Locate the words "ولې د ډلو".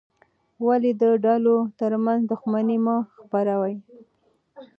0.65-1.57